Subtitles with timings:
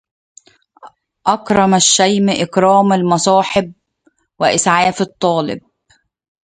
[1.27, 3.73] أكرم الشيم إكرام المصاحب
[4.39, 5.61] وإسعاف الطالب.